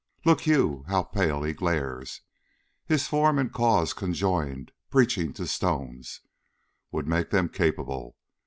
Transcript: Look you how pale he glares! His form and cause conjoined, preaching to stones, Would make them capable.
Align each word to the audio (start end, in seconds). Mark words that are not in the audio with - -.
Look 0.25 0.47
you 0.47 0.83
how 0.87 1.03
pale 1.03 1.43
he 1.43 1.53
glares! 1.53 2.21
His 2.87 3.07
form 3.07 3.37
and 3.37 3.53
cause 3.53 3.93
conjoined, 3.93 4.71
preaching 4.89 5.31
to 5.33 5.45
stones, 5.45 6.21
Would 6.91 7.05
make 7.07 7.29
them 7.29 7.47
capable. 7.49 8.17